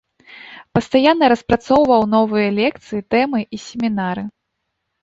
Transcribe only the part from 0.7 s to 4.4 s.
Пастаянна распрацоўваў новыя лекцыі, тэмы і семінары.